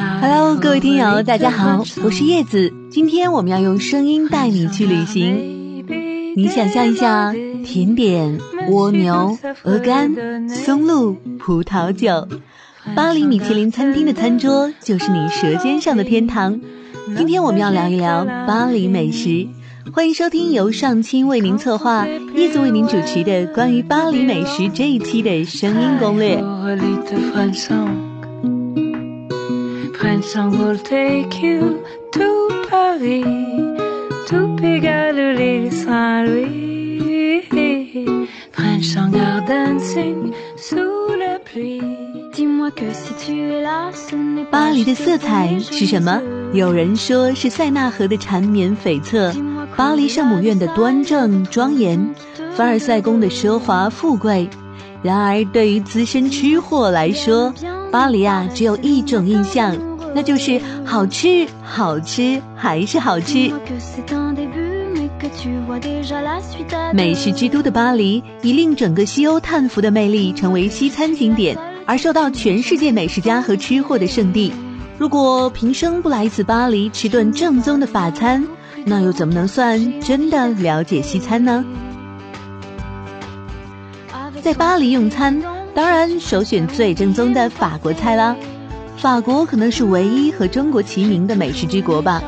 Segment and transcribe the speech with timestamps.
[0.00, 2.72] Hello，各位听友，大家好，我是叶子。
[2.90, 5.84] 今天我们要用声音带你去旅行。
[6.34, 8.38] 你想象一下，甜点、
[8.70, 12.26] 蜗牛、鹅肝、松露、葡萄酒，
[12.96, 16.58] 巴黎米其林餐厅的餐桌就是你舌尖上的天堂。
[17.18, 19.46] 今天我们要聊一聊巴黎美食。
[19.92, 26.42] 欢迎收听由上清为您策划、叶子为您主持的关于巴黎美食这一期的声音攻略。
[44.50, 46.20] 巴黎的色彩是什么？
[46.52, 49.34] 有人说是塞纳河的缠绵悱恻。
[49.76, 52.14] 巴黎圣母院的端正庄严，
[52.54, 54.50] 凡尔赛宫的奢华富贵。
[55.02, 57.54] 然而，对于资深吃货来说，
[57.90, 63.52] 巴黎啊，只有一种印象，那就是好吃，好吃，还是好吃。
[66.92, 74.52] 美食之都的巴黎，已令整个西欧叹服的魅力，成为西餐景点，而受到全世界美食家和吃货的圣地。
[74.98, 78.46] 如果平生不来一次巴黎，吃顿正宗的法餐。
[78.86, 81.64] 那又怎么能算真的了解西餐呢？
[84.42, 85.38] 在巴黎用餐，
[85.74, 88.34] 当然首选最正宗的法国菜啦。
[89.00, 92.22] 法国可能是唯一和中国齐名的美食之国吧。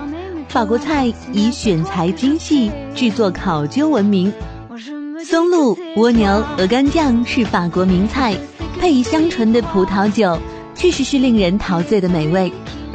[0.48, 4.33] 法国菜以选材精细、制作考究闻名。
[5.22, 8.34] 松露、蜗牛、鹅肝酱是法国名菜，
[8.80, 10.38] 配以香醇的葡萄酒，
[10.74, 12.50] 确实是令人陶醉的美味。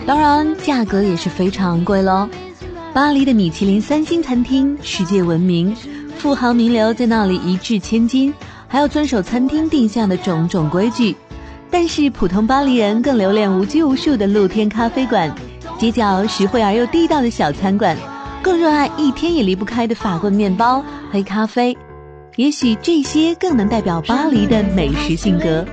[0.08, 2.28] 当然，价格也是非常昂贵喽。
[2.96, 5.76] 巴黎的米其林三星餐厅世界闻名，
[6.18, 8.34] 富豪名流在那里一掷千金，
[8.68, 11.16] 还要遵守餐厅定下的种种规矩。
[11.70, 15.34] 但是普通巴黎人更留恋无拘无束的露天咖啡馆，
[15.78, 17.96] 街角实惠而又地道的小餐馆，
[18.42, 21.78] 更热爱一天也离不开的法棍面包、黑咖啡。
[22.36, 25.66] 也许这些更能代表巴黎的美食性格。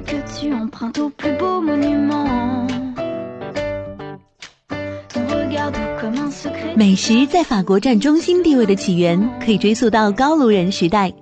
[6.75, 11.13] 美食在法国占中心地位的起源，可以追溯到高卢人时代。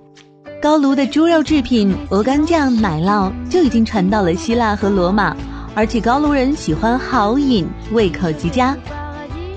[0.63, 5.35] 高卢的猪肉制品、鹅肝酱、奶酪就已经传到了希腊和罗马。
[5.75, 8.73] 而且高卢人喜欢好饮，胃口极佳，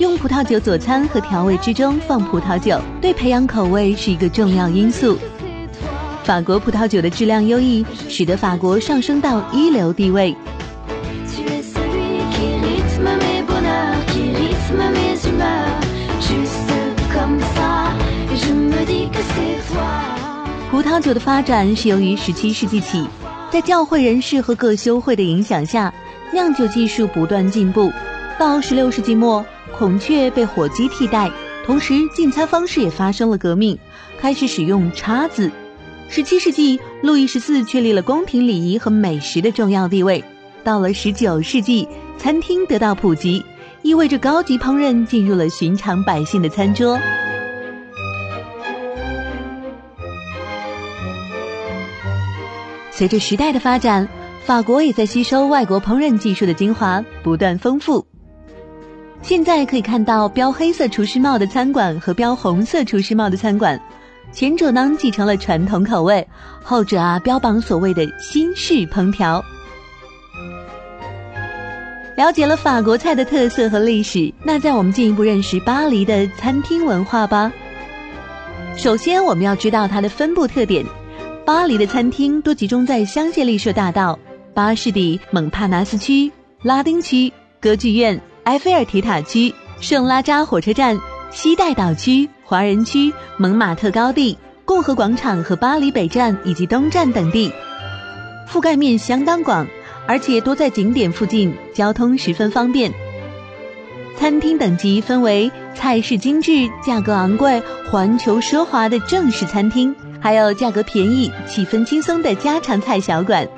[0.01, 5.17] 用葡萄酒佐餐和调味之中放葡萄酒，对培养口味是一个重要因素。
[6.25, 10.37] 法国葡萄酒的质量优异，使得法国上升到一流地位。
[20.71, 23.07] 葡萄酒的发展是由于17世纪起，
[23.53, 25.95] 在教会人士和各修会的影响下，
[26.33, 27.93] 酿酒技术不断进步。
[28.37, 29.47] 到16世纪末，
[29.79, 31.31] 孔雀被火鸡替代，
[31.65, 33.79] 同时进餐方式也发生了革命，
[34.21, 35.53] 开始使用叉子。
[36.11, 40.25] 17世纪，路易十四确立了宫廷礼仪和美食的重要地位。
[40.65, 41.87] 到了19世纪，
[42.19, 43.45] 餐厅得到普及，
[43.83, 46.99] 意味着高级烹饪进入了寻常百姓的餐桌。
[52.97, 54.09] 随着时代的发展，
[54.47, 58.07] 法国也在吸收外国烹饪技术的精华，不断丰富。
[59.21, 63.79] 现在可以看到标黑色厨师帽的餐馆和标红色厨师帽的餐馆，
[64.33, 66.27] 前者呢继承了传统口味，
[66.63, 69.45] 后者啊标榜所谓的新式烹调。
[72.17, 77.53] 了解了法国菜的特色和历史，那在我们进一步认识巴黎的餐厅文化吧。
[78.75, 80.83] 首先，我们要知道它的分布特点。
[81.47, 84.19] 巴黎的餐厅多集中在香榭丽舍大道、
[84.53, 90.99] 巴士底蒙帕纳斯区、拉丁区、歌剧院、埃菲尔铁塔区、圣拉扎火车站、
[91.31, 97.53] 西带岛区、华人区、蒙马特高地、共和广场和巴黎北站以及东站等地，
[98.51, 99.69] 覆盖面相当广，
[100.09, 102.93] 而且多在景点附近，交通十分方便。
[104.19, 109.95] 餐厅等级分为菜式精致、价格昂贵、环球奢华的正式餐厅。
[110.21, 113.49] 还有价格便宜、气氛轻松的家常菜小馆。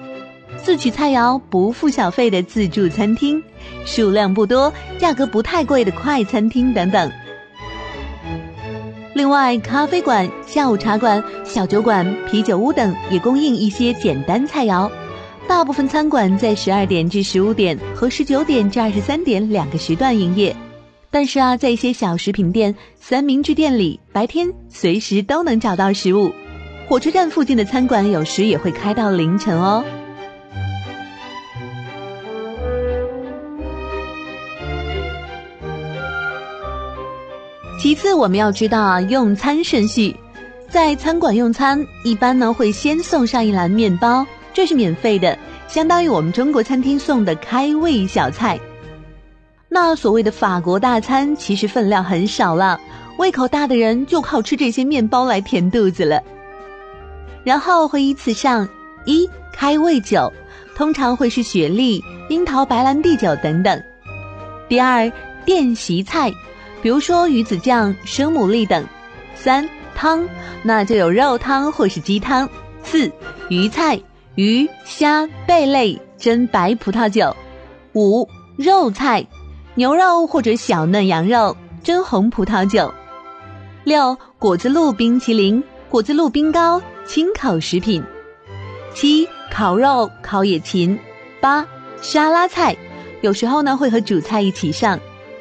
[0.57, 3.43] 自取菜肴不付小费的自助餐厅，
[3.85, 7.11] 数量不多、价格不太贵的快餐厅等等。
[9.15, 14.91] 另外，咖啡馆、下午茶馆、小酒馆、啤酒屋等也供应一些简单菜肴。
[15.47, 20.55] 大部分餐馆在十二点至十五点和十九点至二十三点两个时段营业。
[21.11, 26.33] 但是啊，在一些小食品店、三明治店里，白天随时都能找到食物。
[26.89, 29.85] 火车站附近的餐馆有时也会开到凌晨哦。
[37.79, 40.17] 其次，我们要知道啊，用餐顺序，
[40.71, 45.39] 在餐馆用餐，一般呢会先送上一篮面包，这是免费的，
[45.69, 48.59] 相当于我们中国餐厅送的开胃小菜。
[49.69, 52.81] 那所谓的法国大餐，其实分量很少了，
[53.19, 56.23] 胃口大的人就靠吃这些面包来填肚子了。
[57.49, 58.69] 然后会依次上
[59.07, 60.31] 一开胃酒，
[60.77, 63.83] 通常会是雪莉、樱桃、白兰地酒等等。
[64.69, 65.11] 第二
[65.47, 66.31] 宴席菜。
[66.83, 68.87] 比如说鱼子酱、生牡蛎等。
[69.35, 70.29] 三汤，
[70.63, 72.47] 那就有肉汤或是鸡汤。
[72.83, 73.11] 四
[73.49, 73.99] 鱼菜，
[74.35, 77.35] 鱼、虾、贝类，蒸白葡萄酒。
[77.95, 78.29] 五
[78.59, 79.27] 肉菜，
[79.75, 82.93] 牛肉或者小嫩羊肉，蒸红葡萄酒。
[83.85, 88.05] 六果子露冰淇淋、果子露冰糕，清口食品。
[88.95, 90.97] 七烤肉、烤野禽。
[91.41, 91.67] 八
[92.03, 92.77] 沙拉菜，
[93.23, 95.01] 有时候呢会和主菜一起上。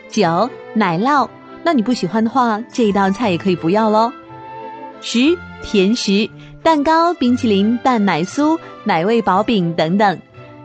[0.09, 1.27] 九奶酪，
[1.63, 4.09] 那你不喜欢的话，这一道菜也可以不要喽。
[5.01, 6.29] 十甜食，
[6.63, 10.17] 蛋糕、冰淇淋、蛋奶酥、奶味薄饼等等。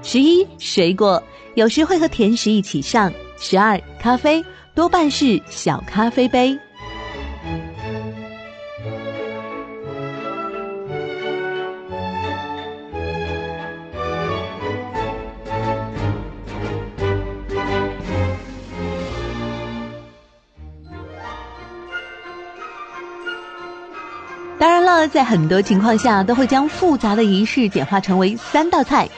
[0.02, 1.20] 十一水果，
[1.54, 3.12] 有时会和甜食一起上。
[3.38, 6.56] 十二咖啡，多半是小咖啡杯。
[25.06, 29.08] 在很多情况下都会将复杂的仪式简化成为三道菜。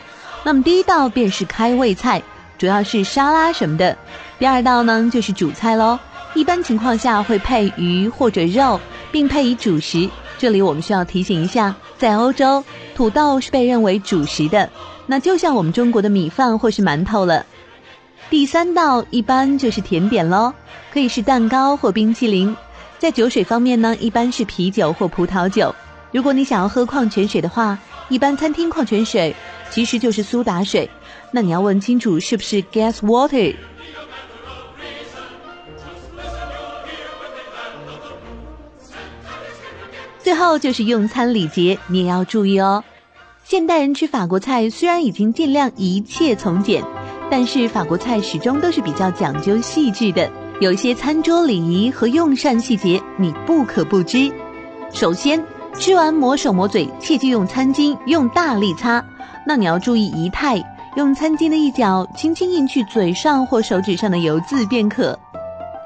[0.45, 2.23] 那么第一道便是开胃菜，
[2.59, 3.97] 主要是沙拉什么的。
[4.39, 5.99] 第二道呢就是主菜喽，
[6.35, 10.09] 一般情况下会配鱼或者肉，并配以主食。
[10.37, 12.63] 这里我们需要提醒一下，在欧洲，
[12.95, 14.69] 土豆是被认为主食的，
[15.07, 17.47] 那就像我们中国的米饭或是馒头了。
[18.29, 20.53] 第三道一般就是甜点喽，
[20.93, 22.55] 可以是蛋糕或冰淇淋。
[23.05, 25.75] 在酒水方面呢，一般是啤酒或葡萄酒。
[26.11, 27.79] 如果你想要喝矿泉水的话，
[28.09, 29.37] 一般餐厅矿泉水
[29.71, 30.89] 其实就是苏打水，
[31.31, 33.55] 那你要问清楚是不是 gas water。
[40.23, 42.83] 最后就是用餐礼节，你也要注意哦。
[43.45, 46.83] 现代人吃法国菜虽然已经尽量一切从简，
[47.31, 50.33] 但是法国菜始终都是比较讲究细致的。
[50.61, 54.33] 有些餐桌礼仪和用膳细节，你不可不知。
[54.93, 55.43] 首先，
[55.77, 59.05] 吃完抹手抹嘴，切忌用餐巾用大力擦。
[59.45, 60.63] 那你要注意仪态，
[60.95, 65.19] 用餐巾的一角轻轻印去嘴上或手指上的油渍便可。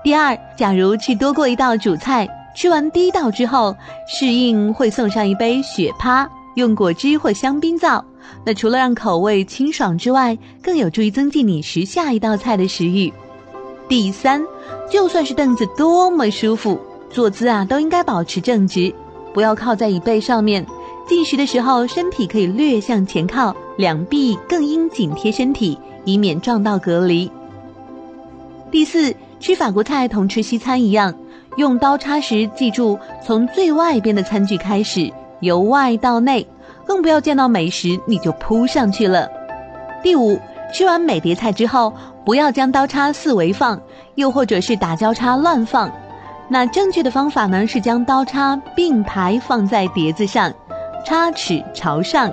[0.05, 3.75] 第二，假如吃多过一道主菜，吃完第一道之后，
[4.07, 8.05] 适应会送上一杯雪趴，用果汁或香槟皂。
[8.45, 13.11] 那除了让口味清爽之外，更有助于增进你食下一道菜的食欲。
[13.89, 14.45] 第三，
[14.91, 16.79] 就算是凳子多么舒服，
[17.09, 18.95] 坐姿啊都应该保持正直，
[19.33, 20.67] 不要靠在椅背上面。
[21.07, 27.31] 进食的时候，身体可以略向前靠，两臂更应紧贴身体，以免撞到隔离。
[28.71, 31.15] 第四，吃法国菜同吃西餐一样，
[31.57, 36.47] 用刀叉时记住从最外边的餐具开始，由外到内，
[36.85, 39.27] 更不要见到美食你就扑上去了。
[40.03, 40.39] 第五，
[40.75, 41.91] 吃完每碟菜之后。
[42.29, 43.81] 不要将刀叉四围放，
[44.17, 45.91] 又或者是打交叉乱放。
[46.51, 50.53] 那正确的方法呢，是将刀叉并排放在碟子上，
[51.07, 52.31] 叉齿朝上。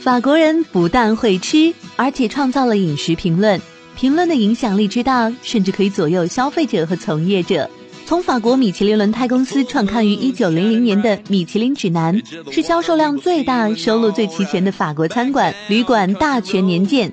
[0.00, 3.60] 法国人不但会吃，而且创造了饮食评论，
[3.94, 7.70] 评论的影响力之大，甚至可以左右消费者和从业者。
[8.06, 12.16] 从法国米其林轮胎公司创刊于一九零零年的《米其林指南》，
[12.52, 17.12] 是销售量最大、收录最齐全的法国餐馆旅馆大全年鉴。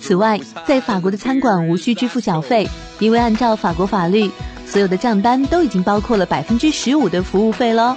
[0.00, 2.68] 此外，在法国的餐馆无需支付小费，
[3.00, 4.30] 因为按照法国法律，
[4.64, 7.96] 所有的账单都已经包括了百分之十五的服务费喽。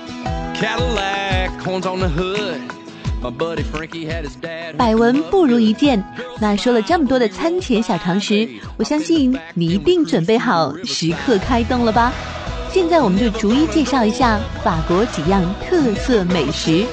[4.78, 6.04] 百闻不如一见，
[6.40, 12.12] 那说了这么多的餐前小常识，我相信你一定准备好时刻开动了吧？
[12.74, 16.86] 现在我们就逐一介绍一下法国几样特色美食。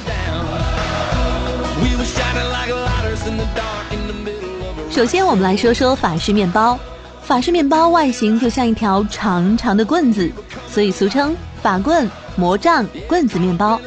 [4.90, 6.78] 首先，我们来说说法式面包。
[7.22, 10.30] 法式面包外形就像一条长长的棍子，
[10.68, 13.80] 所以俗称法棍、魔杖、棍子面包。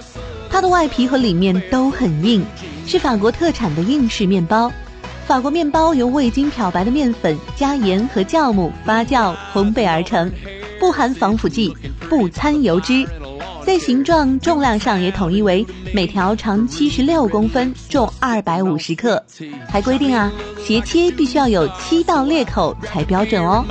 [0.51, 2.45] 它的外皮和里面都很硬，
[2.85, 4.71] 是法国特产的硬式面包。
[5.25, 10.29] 法国面包由未经漂白的面粉加盐和酵母发酵烘焙而成，
[10.77, 11.73] 不含防腐剂，
[12.09, 13.07] 不掺油脂。
[13.65, 19.23] 在形状、重量上也统一为每条长七十六公分，重二百五十克。
[19.69, 20.31] 还规定啊，
[20.65, 23.63] 斜切必须要有七道裂口才标准哦。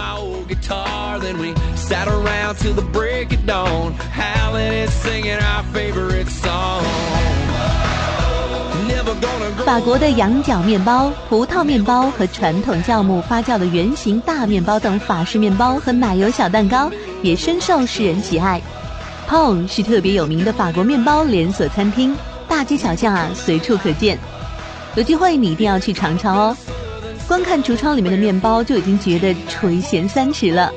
[9.66, 16.88] 法国的羊角面包、葡萄面包和传统酵母发酵的圆形大面包等法式面包和奶油小蛋糕
[17.22, 18.62] 也深受世人喜爱。
[19.28, 22.16] Pon 是特别有名的法国面包连锁餐厅，
[22.48, 24.16] 大街小巷啊随处可见。
[24.94, 26.56] 有机会你一定要去尝尝哦。
[27.26, 30.72] 光看橱窗里面的面包就已经觉得垂涎三尺了。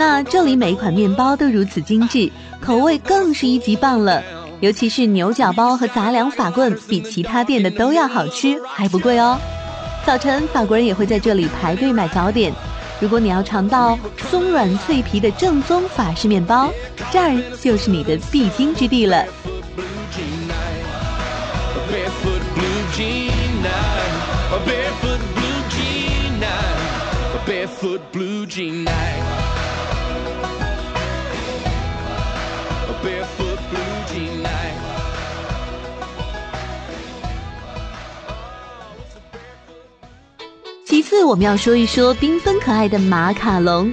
[0.00, 4.22] 那这里每一款面包都如此精致，口味更是一级棒了。
[4.60, 9.38] 尤其是牛角包和杂粮法棍，比其他店的都要好吃，还不贵哦。
[10.06, 12.50] 早晨法国人也会在这里排队买早点。
[12.98, 13.98] 如果你要尝到
[14.30, 16.72] 松软脆皮的正宗法式面包，
[17.12, 19.26] 这儿就是你的必经之地了。
[41.10, 43.92] 次，我们要说一说缤纷可爱的马卡龙。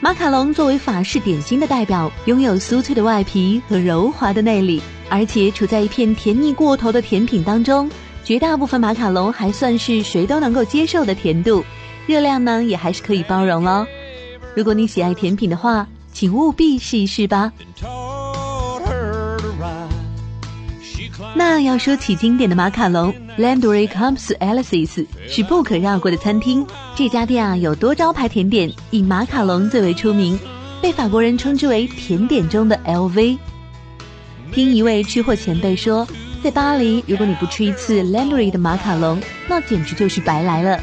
[0.00, 4.80] 马卡龙作为法式点心的代表，拥有酥脆的外皮和柔滑的内里，
[5.10, 7.90] 而且处在一片甜腻过头的甜品当中。
[8.24, 11.62] 绝大部分马卡龙还算是谁都能够接受的甜度，
[12.06, 13.86] 热量呢也还是可以包容喽。
[14.56, 17.52] 如果你喜爱甜品的话，请务必试一试吧。
[21.36, 26.64] 那要说起经典的马卡龙，Landry Comes Alice's 是不可绕过的餐厅。
[26.94, 30.38] 这家店啊有多招牌甜点，以马卡龙最为出名，
[30.80, 33.36] 被法国人称之为甜点中的 LV。
[34.52, 36.06] 听一位吃货前辈说，
[36.40, 40.80] 在巴黎，如果你不吃一次 Landry 的马卡龙，那简直就是白来了。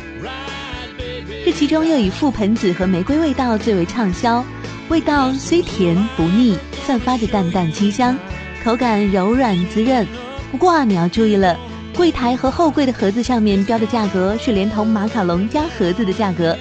[1.46, 4.44] 这其中又以覆盆子和玫瑰味道最为畅销，
[4.90, 8.18] 味道虽甜不腻，散发着淡淡清香，
[8.66, 10.06] 口感柔软滋润。
[10.52, 11.58] 不过啊，你要注意了，
[11.96, 16.56] 柜台和后柜的盒子上面标的价格是连同马卡龙加盒子的价格。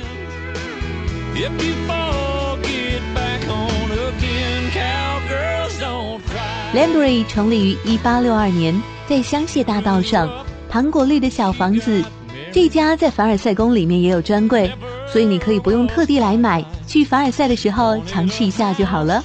[6.72, 10.30] Landry 成立于一八六二年，在香榭大道上，
[10.68, 12.04] 糖果绿的小房子。
[12.52, 14.72] 这家在凡尔赛宫里面也有专柜，
[15.12, 19.22] 所以你可以不用特地来买，去凡尔赛的时候尝试一下就好了。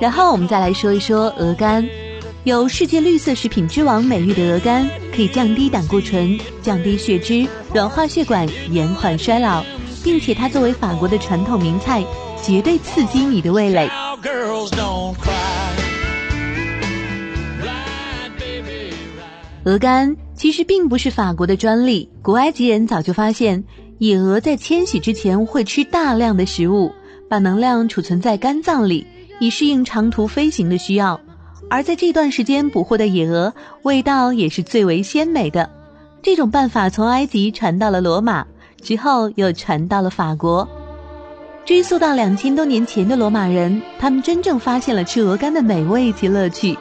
[0.00, 1.88] 然后我们再来说一说鹅肝，
[2.44, 9.64] 有“世界绿色食品之王”美誉的鹅肝，可以降低胆固醇、降低血脂、软化血管、延缓衰老，
[10.04, 12.04] 并且它作为法国的传统名菜，
[12.42, 13.88] 绝对刺激你的味蕾。
[19.64, 23.64] 鹅肝其实并不是法国的专利，古埃及人早就发现，
[23.98, 26.92] 野鹅在迁徙之前会吃大量的食物，
[27.30, 29.06] 把能量储存在肝脏里。
[29.38, 31.20] 以适应长途飞行的需要，
[31.68, 35.70] 而在这段时间捕获的野鹅味道也是最为鲜美的。
[36.22, 38.46] 这种办法从埃及传到了罗马，
[38.80, 40.68] 之后又传到了法国。
[41.64, 46.78] 追溯到两千多年前的罗马人，他们真正发现了吃鹅肝的美味及乐趣。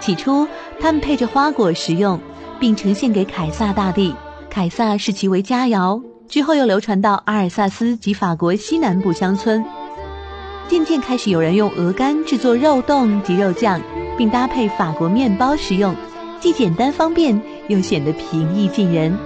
[0.00, 0.46] 起初，
[0.80, 2.18] 他们配着花果食用，
[2.58, 4.14] 并呈现给凯撒大帝，
[4.50, 6.02] 凯撒视其为佳肴。
[6.26, 9.64] 之后又流传到阿尔萨斯及法国西南部乡村。
[10.66, 13.80] 渐渐开始有人用鹅肝制作肉冻及肉酱，
[14.16, 15.94] 并搭配法国面包食用，
[16.40, 19.16] 既简单方便，又显得平易近人。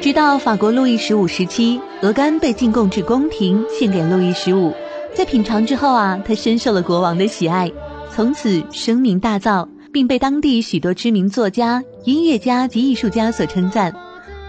[0.00, 4.74] 直到法国路易十五时期，鹅肝被进贡至宫廷，献给路易十五。
[5.14, 7.70] 在品尝之后啊，他深受了国王的喜爱，
[8.10, 9.66] 从此声名大噪。
[9.92, 13.94] 并被当地许多知名作家、音乐家及艺术家所称赞，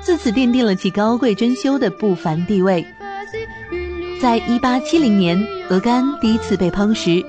[0.01, 2.85] 自此奠定了其高贵珍馐的不凡地位。
[4.21, 7.23] 在一八七零年，鹅肝第一次被烹食，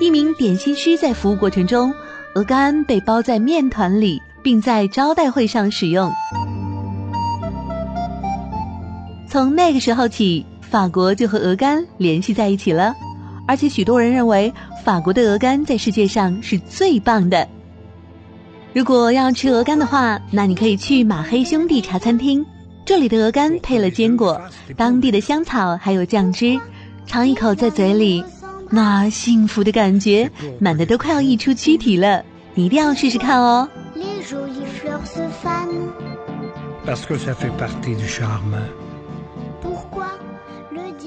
[0.00, 1.92] 一名点心师在服务过程中，
[2.34, 6.12] 鹅肝被包在面团里，并在招待会上使用。
[9.28, 10.44] 从那个时候起。
[10.60, 12.96] 法国就和鹅肝联系在一起了。
[13.46, 14.52] 而且许多人认为
[14.84, 17.46] 法国的鹅肝在世界上是最棒的。
[18.74, 22.44] 如果要吃鹅肝的话，那你可以去马黑兄弟茶餐厅，
[22.84, 24.40] 这里的鹅肝配了坚果、
[24.76, 26.58] 当地的香草还有酱汁，
[27.06, 28.24] 尝一口在嘴里，
[28.70, 30.28] 那幸福的感觉
[30.58, 33.68] 满的都快要溢出躯体了，你一定要试试看哦。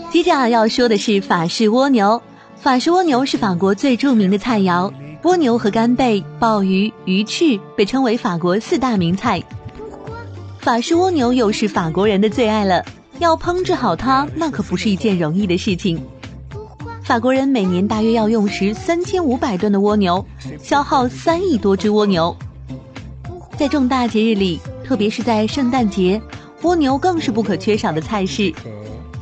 [0.09, 2.21] 接着要说的是法式蜗牛。
[2.55, 4.91] 法式蜗牛是法国最著名的菜肴，
[5.27, 9.43] 蜗牛和干贝、鲍鱼、鱼翅被称为法国四大名菜。
[10.59, 12.85] 法式蜗牛又是法国人的最爱了，
[13.19, 16.01] 要烹制好它，那可不是一件容易的事情。
[17.03, 20.25] 法国人每年大约要用时三千五百吨的蜗牛，
[20.63, 22.37] 消耗三亿多只蜗牛。
[23.57, 26.21] 在重大节日里，特别是在圣诞节，
[26.61, 28.53] 蜗牛更是不可缺少的菜式。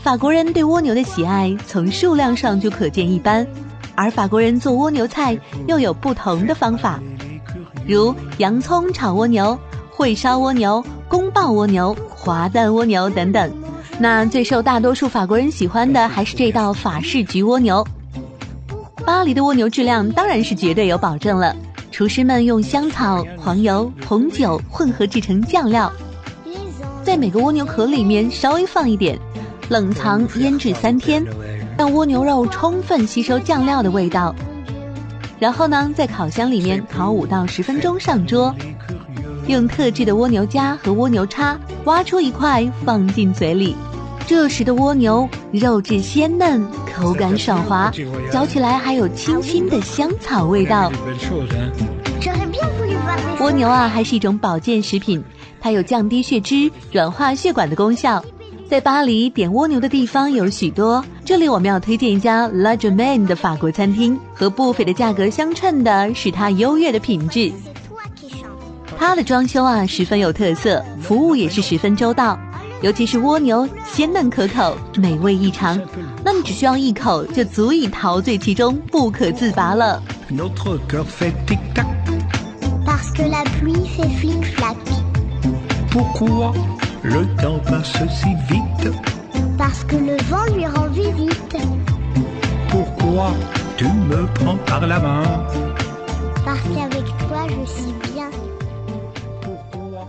[0.04, 3.48] 法国人对蜗牛的喜爱从数量上就可见一斑，
[3.96, 5.38] 而法国人做蜗牛菜
[5.68, 7.00] 又有不同的方法，
[7.88, 9.58] 如洋葱炒蜗牛、
[9.96, 13.52] 烩烧蜗牛、宫爆蜗牛、滑蛋蜗牛等等。
[13.98, 17.86] 那最受大多数法国人喜欢的还是这道法式焗蜗牛。
[19.06, 21.56] 巴黎的蜗牛质量当然是绝对有保证了，
[21.92, 25.92] 厨师们用香草、黄油、红酒混合制成酱料，
[27.04, 29.18] 在每个蜗牛壳里面稍微放一点。
[29.70, 31.26] 冷藏腌制三天，
[31.78, 34.34] 让蜗牛肉充分吸收酱料的味道。
[35.38, 38.56] 然后呢，在烤箱里面烤五到十分钟上桌，
[39.48, 43.76] 用特制的蜗牛夹和蜗牛叉挖出一块放进嘴里。
[44.26, 47.92] 这时的蜗牛肉质鲜嫩，口感爽滑，
[48.32, 50.92] 嚼起来还有清新的香草味道。
[53.40, 55.24] 蜗牛啊，还是一种保健食品，
[55.62, 58.24] 它有降低血脂、软化血管的功效。
[58.68, 67.52] 在巴黎点蜗牛的地方有许多，这里我们要推荐一家 La Germaine 的法国餐厅，和不菲的价格相称的是它优越的品质。
[68.98, 72.40] 它的装修啊十分有特色，服务也是十分周到，
[72.82, 75.80] 尤其是蜗牛鲜嫩可口，美味异常。
[76.24, 80.02] 那你只需要一口就足以陶醉其中，不可自拔了。
[87.06, 88.92] Le temps passe si vite
[89.58, 91.58] parce que le vent lui rend visite
[92.70, 93.32] pourquoi
[93.78, 95.24] tu me prends par la main
[96.44, 98.30] parce qu'avec toi je suis bien
[99.42, 100.08] pourquoi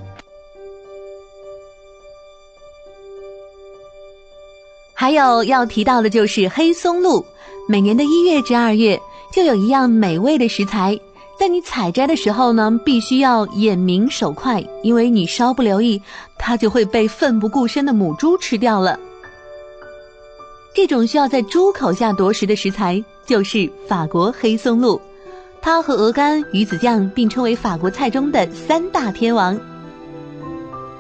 [4.95, 7.27] 还有要提到的就是黑松露
[7.69, 8.99] 每年的一月至二月
[9.31, 10.99] 就有一样美味的食材
[11.39, 16.01] 在你采摘的时候呢，必须要眼明手快，因为你稍不留意，
[16.39, 18.99] 它就会被奋不顾身的母猪吃掉了。
[20.75, 25.01] 这种需要在猪口下夺食的食材就是法国黑松露，
[25.61, 29.59] 它和鹅肝、鱼子酱并称为法国菜中的三大天王。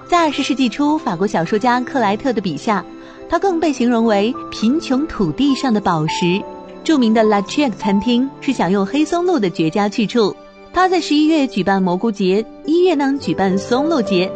[0.08, 2.84] 在二十世纪初，法国小说家克莱特的笔下，
[3.28, 6.42] 它更被形容为贫穷土地上的宝石。
[6.86, 10.32] 著名的 La c h e c 餐厅是享用黑松露的绝佳去处。
[10.72, 14.30] 它在十一月举办蘑菇节，一月呢举办松露节。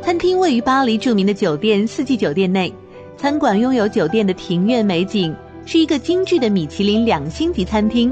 [0.00, 2.72] 餐厅位于巴黎著名的酒店四季酒店内，
[3.18, 8.10] 餐馆拥有酒店的庭院美景，是一个精致的米其林两星级餐厅。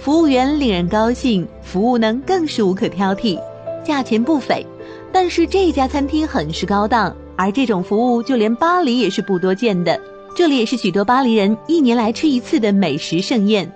[0.00, 3.38] 服务员令人高兴，服务呢更是无可挑剔，
[3.84, 4.66] 价钱不菲。
[5.12, 10.00] 但是这家餐厅很是高档，而这种服务就连巴黎也是不多见的。
[10.34, 13.70] 这里也是许多巴黎人一年来吃一次的美食盛宴。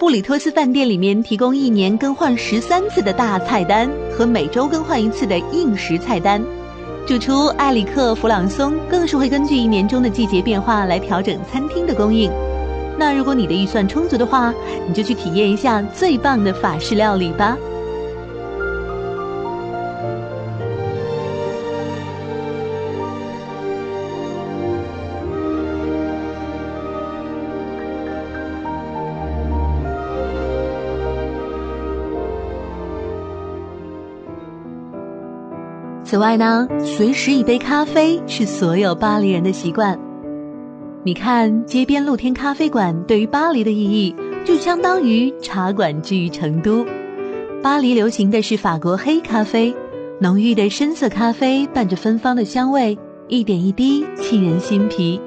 [0.00, 6.42] 布里托斯饭店里面提供一年更换十三次的大菜单和每周更换一次的应时菜单。
[7.06, 12.28] 主厨埃里克·弗朗松更是会根据一年中的季节变化来调整餐厅的供应。
[12.98, 14.54] 那如果你的预算充足的话，
[14.86, 17.56] 你就去体验一下最棒的法式料理吧。
[36.04, 40.11] 此外呢，随时一杯咖啡是所有巴黎人的习惯。
[41.04, 46.86] 你看，街边露天咖啡馆对于巴黎的意义，就相当于茶馆之于成都。
[47.60, 49.74] 巴黎流行的是法国黑咖啡，
[50.20, 55.20] 浓郁的深色咖啡伴着芬芳的香味，一点一滴沁人心脾。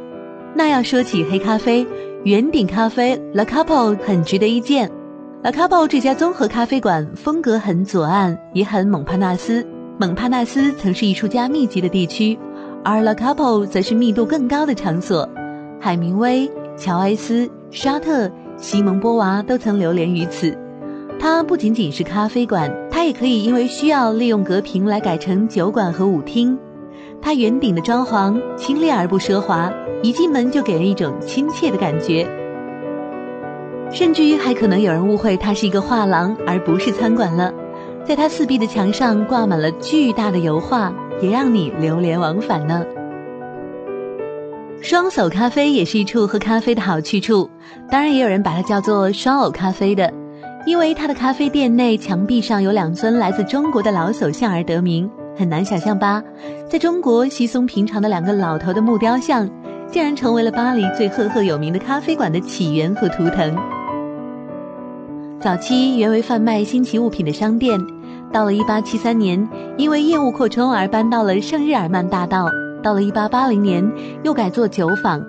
[0.54, 1.86] 那要说起黑咖啡，
[2.24, 4.90] 圆顶咖啡 La Couple 很值得一见。
[5.44, 9.68] La Couple 这家综合咖啡馆风格很左岸，也很蒙帕纳斯。
[10.00, 12.40] 蒙帕纳斯曾是艺术家密集的地区，
[12.82, 15.28] 而 La Couple 则是密度更高的场所。
[15.80, 20.58] 海明威、乔埃斯、沙特、西蒙波娃都曾流连于此。
[21.20, 26.58] 它不仅仅是咖啡馆，它也可以因为需要利用隔屏来改成酒馆和舞厅。
[27.22, 29.72] 它圆顶的装潢清冽而不奢华，
[30.04, 32.28] 一进门就给人一种亲切的感觉。
[33.92, 37.54] 甚至于还可能有人误会它是一个画廊而不是餐馆了。
[38.04, 42.86] 在它四壁的墙上挂满了巨大的油画，也让你流连忘返呢。
[44.82, 47.50] 双手咖啡也是一处喝咖啡的好去处，
[47.90, 50.12] 当然也有人把它叫做双偶咖啡的。
[50.68, 56.24] 因为它的咖啡店内墙壁上有两尊来自中国的老首相而得名，很难想象吧？
[56.70, 59.48] 在中国稀松平常的两个老头的木雕像，
[59.92, 63.56] 竟然成为了巴黎最赫赫有名的咖啡馆的起源和图腾。
[65.40, 67.80] 早期原为贩卖新奇物品的商店，
[68.32, 72.50] 到了1873年，因为业务扩充而搬到了圣日耳曼大道。
[72.86, 73.92] 到了1880年，
[74.24, 75.20] 又改做酒坊，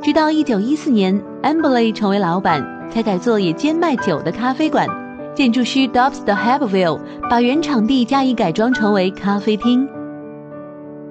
[0.00, 2.64] 直到1914年 a m b e r l y 成为老板。
[2.88, 4.86] 才改做也兼卖酒的咖啡馆。
[5.34, 9.88] 建筑师 Dobbs 的 Haberville 把原场地加以改装成为咖啡厅。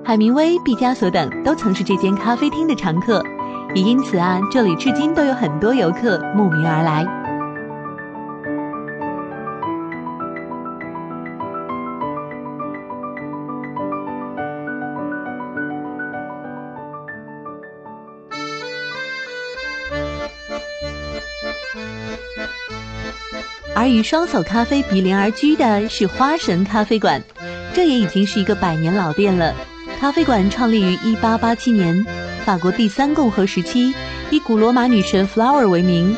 [0.04, 3.24] 海明威、毕加索等都曾是这间咖啡厅的常客，
[3.74, 7.06] 也因此啊，这里至今都有很多游客慕名而来。
[23.80, 27.24] 而与双手咖啡比邻而居的是花神咖啡馆，
[27.74, 29.56] 这也已经是一个百年老店了。
[30.02, 32.06] 咖啡馆创立于1887年，
[32.44, 33.94] 法国第三共和时期，
[34.32, 36.14] 以古罗马女神 Flower 为名。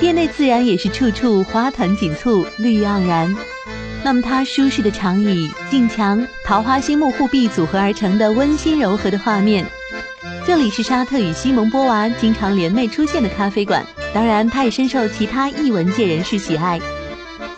[0.00, 3.36] 店内自然也是处处花团锦簇、绿意盎然。
[4.02, 9.66] 那么它舒适的长椅、镜墙、桃花心木护壁组合而成的温馨柔和的画面。
[10.46, 13.84] 这里是沙特与西蒙波娃经常联袂出现的咖啡馆。
[14.16, 16.80] 当然，它也深受其他艺文界人士喜爱。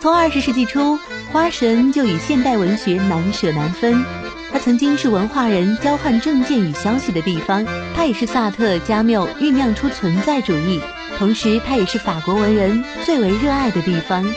[0.01, 0.99] 从二十世纪初，
[1.31, 4.03] 花神就与现代文学难舍难分。
[4.51, 10.81] 它曾经是文化人交换证件与消息的地方，它也是萨特、加缪酝酿出存在主义，
[11.17, 14.29] 同时它也是法国文人最为热爱的地方。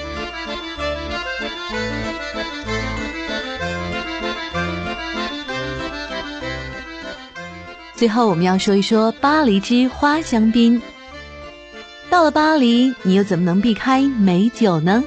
[7.97, 10.81] 最后，我们要说一说巴黎之花香槟。
[12.13, 15.03] 到了巴黎，你又怎么能避开美酒呢？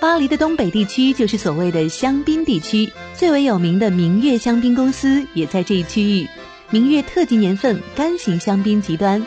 [0.00, 6.28] 巴黎的东北地区就是所谓的香槟地区，最为有名的明月香槟公司也在这一区域。
[6.70, 9.26] 明月特级年份干型香槟极端，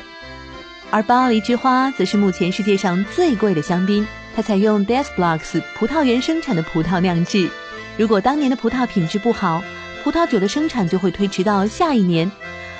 [0.92, 4.08] 而巴黎之花则是目前世界上最贵的香槟。
[4.34, 7.50] 它采用 d e s Blocks 葡萄园生产的葡萄酿制，
[7.98, 9.62] 如果当年的葡萄品质不好，
[10.06, 12.32] 葡萄酒的生产就会推迟到下一年。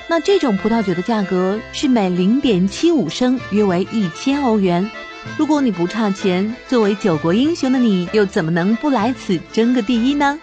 [0.10, 4.90] 那这种葡萄酒的价格是每零点七五升约为一千欧元。
[5.38, 10.40] 如果你不差钱，作为酒国英雄的你，又怎么能不来此争个第一呢？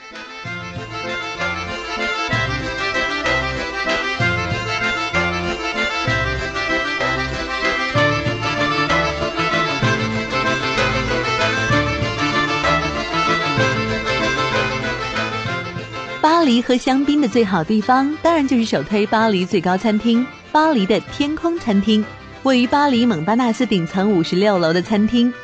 [16.47, 22.05] 黎喝香槟的最好地方，当然就是首推巴黎最高餐厅——巴黎的天空餐厅，
[22.45, 25.35] 位于巴黎蒙巴纳斯顶层五十六楼的餐厅。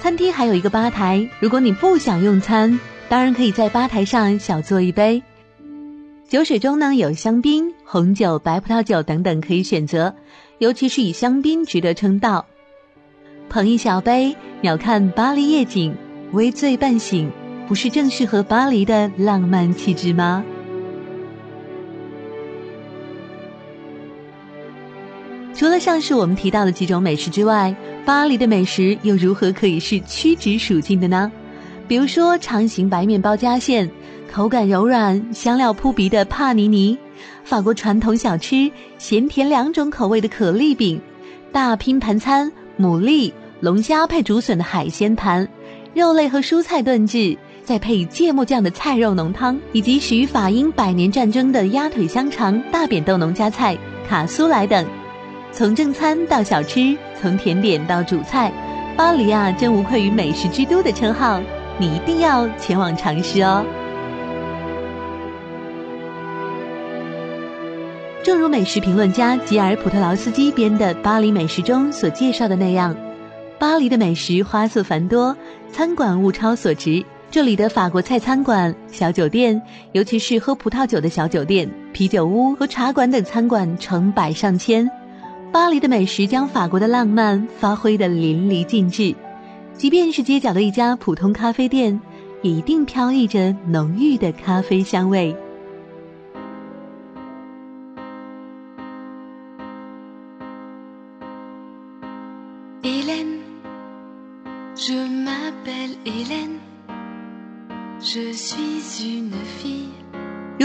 [0.00, 2.76] 餐厅还有一个吧台，如果你不想用餐，
[3.08, 5.22] 当然可以在吧台上小坐一杯。
[6.28, 10.12] 酒水中呢有香槟、红酒、白葡萄酒等等可以选择，
[10.58, 12.44] 尤其是以香槟值得称道。
[13.48, 15.94] 捧一小杯，鸟瞰巴黎夜景，
[16.32, 17.30] 微醉半醒。
[17.68, 20.42] 不是正适合巴黎的浪漫气质吗？
[25.54, 27.76] 除了上述我们提到的几种美食之外，
[28.06, 31.30] 巴黎的美食又如何可以是屈指数尽的呢？
[31.86, 33.90] 比如说长形白面包夹馅，
[34.32, 36.96] 口感柔软、香料扑鼻的帕尼尼，
[37.44, 40.98] 法国传统小吃咸甜两种口味的可丽饼，
[41.52, 42.50] 大拼盘餐
[42.80, 45.46] 牡蛎、龙虾配竹笋的海鲜盘，
[45.92, 47.36] 肉类和蔬菜炖制。
[47.68, 53.76] 再配芥末酱的菜肉浓汤，以及始于法英百年战争的鸭腿香肠、大扁豆农家菜、
[54.08, 54.86] 卡苏莱等，
[55.52, 58.50] 从正餐到小吃，从甜点到主菜，
[58.96, 61.42] 巴黎啊，真无愧于美食之都的称号，
[61.76, 63.62] 你一定要前往尝试哦。
[68.22, 72.96] 正如美食评论家吉尔普特劳斯基编的《巴黎美食》中所介绍的那样，
[73.58, 75.36] 巴黎的美食花色繁多，
[75.70, 77.04] 餐馆物超所值。
[77.30, 79.60] 这里的法国菜餐馆、小酒店，
[79.92, 84.90] 尤其是喝葡萄酒的小酒店、啤酒屋和茶馆等餐馆成百上千。
[85.52, 89.14] 巴黎的美食将法国的浪漫发挥得淋漓尽致，
[89.74, 92.00] 即便是街角的一家普通咖啡店，
[92.40, 95.36] 也一定飘溢着浓郁的咖啡香味。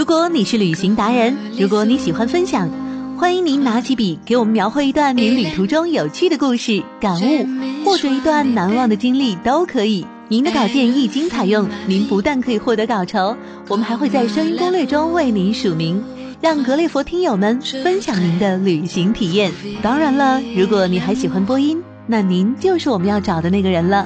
[0.03, 2.69] 如果你是旅行达人，如果你喜欢分享，
[3.17, 7.47] 欢迎您拿起笔给我们描绘一段您旅途中有趣的故事、感悟，
[7.85, 10.05] 或者一段难忘的经历都可以。
[10.27, 13.37] 您的稿件一经采用，您不但可以获得稿酬，
[13.69, 16.03] 我们还会在声音攻略中为您署名，
[16.41, 19.53] 让格列佛听友们分享您的旅行体验。
[19.81, 24.05] 当然了，如果你还喜欢播音，那您就是我们要找的那个人了。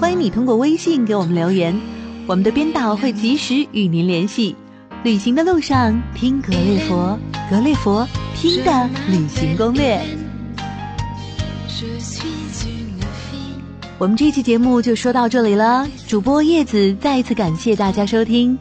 [0.00, 1.80] 欢迎你通过微信给我们留言。
[2.26, 4.56] 我们的编导会及时与您联系。
[5.06, 7.16] 旅行的路上听格列佛，
[7.48, 10.00] 格列佛听的旅行攻略。
[13.98, 15.86] 我们这期节目就说到这里了。
[16.08, 18.58] 主播叶子再一次感谢大家收听。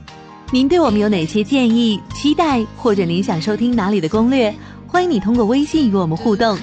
[0.51, 4.53] 您对我们有哪些建议、期待，或者您想收听哪里的攻略？
[4.85, 6.55] 欢迎你通过微信与我们互动。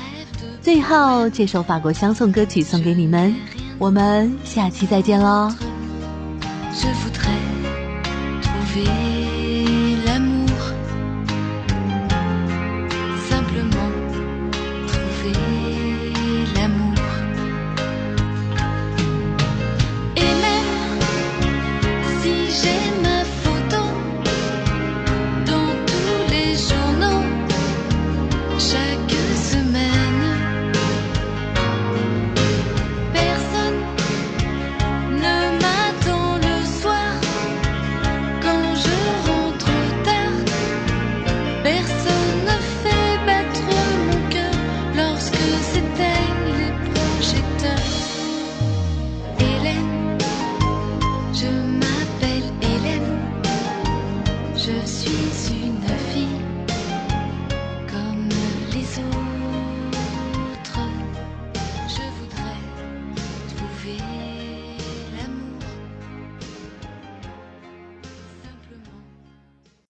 [0.61, 3.35] 最后，这首法国相送歌曲送给你们。
[3.81, 5.53] 我们下期再见喽。
[6.73, 7.35] je voudrais
[8.43, 9.12] trouver